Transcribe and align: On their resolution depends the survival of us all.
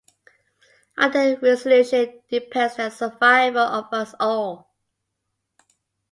On 0.97 1.11
their 1.11 1.37
resolution 1.37 2.23
depends 2.27 2.77
the 2.77 2.89
survival 2.89 3.61
of 3.61 3.85
us 3.93 4.15
all. 4.19 4.67